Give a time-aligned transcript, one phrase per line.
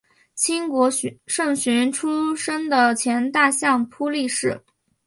[0.33, 0.89] 清国
[1.27, 4.59] 胜雄出身的前大相扑力士。